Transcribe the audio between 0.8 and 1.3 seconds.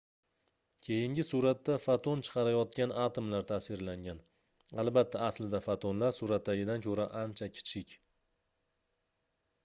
keyingi